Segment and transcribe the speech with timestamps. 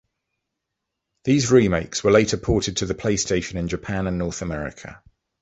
[1.25, 4.99] These remakes were later ported to the PlayStation in Japan and North America.